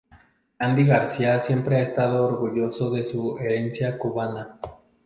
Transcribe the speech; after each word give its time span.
Andy 0.57 0.87
García 0.87 1.43
siempre 1.43 1.75
ha 1.75 1.81
estado 1.83 2.25
orgulloso 2.25 2.89
de 2.89 3.05
su 3.05 3.37
herencia 3.37 3.99
cubana. 3.99 4.57